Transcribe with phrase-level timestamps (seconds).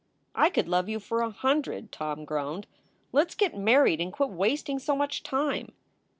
[0.33, 2.65] "I could love you for a hundred," Tom groaned.
[3.11, 5.73] "Let s get married and quit wasting so much time."